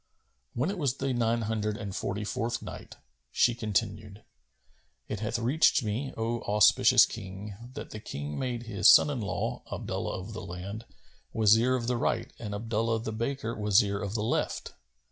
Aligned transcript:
When 0.55 0.71
it 0.71 0.79
was 0.79 0.95
the 0.95 1.13
Nine 1.13 1.41
Hundred 1.43 1.77
and 1.77 1.95
Forty 1.95 2.23
fourth 2.23 2.63
Night, 2.63 2.95
She 3.31 3.53
continued, 3.53 4.23
It 5.07 5.19
hath 5.19 5.37
reached 5.37 5.83
me, 5.83 6.11
O 6.17 6.41
auspicious 6.41 7.05
King, 7.05 7.55
that 7.75 7.91
the 7.91 7.99
King 7.99 8.39
made 8.39 8.63
his 8.63 8.89
son 8.89 9.11
in 9.11 9.21
law, 9.21 9.61
Abdullah 9.71 10.19
of 10.19 10.33
the 10.33 10.41
Land, 10.43 10.87
Wazir 11.33 11.75
of 11.75 11.85
the 11.85 11.97
right 11.97 12.33
and 12.39 12.55
Abdullah 12.55 13.01
the 13.01 13.13
baker 13.13 13.53
Wazir 13.55 13.99
of 14.01 14.15
the 14.15 14.23
left. 14.23 14.73